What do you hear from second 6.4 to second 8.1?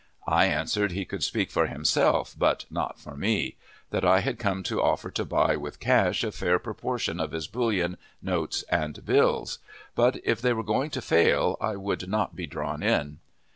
proportion of his bullion,